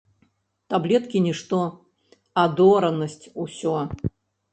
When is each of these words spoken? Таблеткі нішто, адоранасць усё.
Таблеткі 0.73 1.17
нішто, 1.25 1.59
адоранасць 2.45 3.29
усё. 3.45 3.75